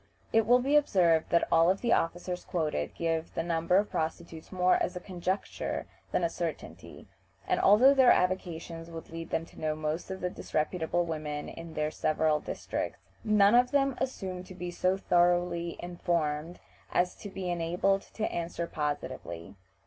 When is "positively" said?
18.65-19.53